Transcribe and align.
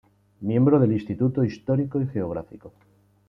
Miembro 0.39 0.79
del 0.79 0.93
Instituto 0.93 1.43
Histórico 1.43 2.01
y 2.01 2.07
Geográfico. 2.07 2.73